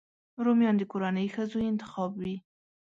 رومیان 0.45 0.75
د 0.77 0.83
کورنۍ 0.91 1.27
ښځو 1.35 1.57
انتخاب 1.71 2.11
وي 2.21 2.35